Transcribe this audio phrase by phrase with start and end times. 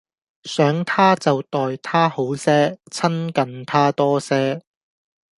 [0.45, 4.63] 想他就待他好些，親近他多些